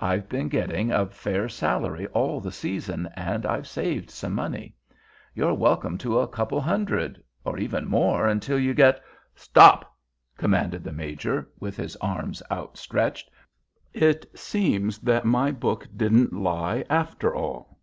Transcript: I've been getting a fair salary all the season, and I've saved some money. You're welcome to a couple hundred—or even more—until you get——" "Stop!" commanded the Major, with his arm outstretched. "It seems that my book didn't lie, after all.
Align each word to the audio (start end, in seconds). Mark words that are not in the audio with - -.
I've 0.00 0.28
been 0.28 0.50
getting 0.50 0.92
a 0.92 1.06
fair 1.06 1.48
salary 1.48 2.06
all 2.08 2.42
the 2.42 2.52
season, 2.52 3.08
and 3.16 3.46
I've 3.46 3.66
saved 3.66 4.10
some 4.10 4.34
money. 4.34 4.76
You're 5.34 5.54
welcome 5.54 5.96
to 5.96 6.18
a 6.18 6.28
couple 6.28 6.60
hundred—or 6.60 7.58
even 7.58 7.88
more—until 7.88 8.58
you 8.58 8.74
get——" 8.74 9.00
"Stop!" 9.34 9.96
commanded 10.36 10.84
the 10.84 10.92
Major, 10.92 11.48
with 11.58 11.78
his 11.78 11.96
arm 12.02 12.34
outstretched. 12.50 13.30
"It 13.94 14.38
seems 14.38 14.98
that 14.98 15.24
my 15.24 15.50
book 15.50 15.88
didn't 15.96 16.34
lie, 16.34 16.84
after 16.90 17.34
all. 17.34 17.80